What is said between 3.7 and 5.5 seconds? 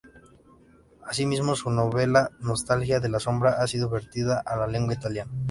vertida a la lengua italiana.